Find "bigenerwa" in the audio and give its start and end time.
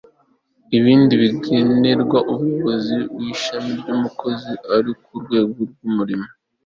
1.21-2.19